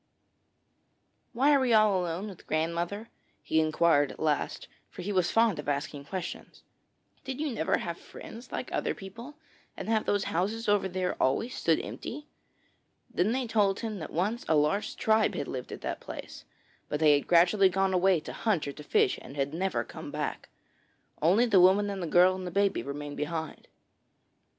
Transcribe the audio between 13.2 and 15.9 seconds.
they told him that once a large tribe had lived at